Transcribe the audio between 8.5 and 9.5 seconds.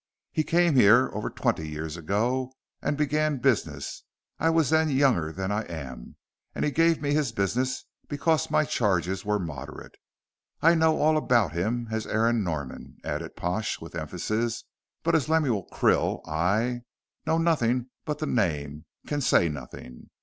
charges were